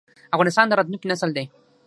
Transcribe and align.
افغانستان 0.35 0.65
د 0.67 0.71
راتلونکي 0.77 1.07
نسل 1.11 1.29
دی 1.35 1.45